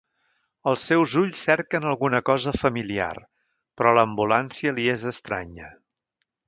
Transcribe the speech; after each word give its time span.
Els 0.69 0.85
seus 0.91 1.13
ulls 1.23 1.41
cerquen 1.49 1.85
alguna 1.91 2.21
cosa 2.31 2.55
familiar, 2.63 3.13
però 3.79 3.95
l’ambulància 3.99 4.77
li 4.81 4.93
és 4.99 5.09
estranya. 5.17 5.75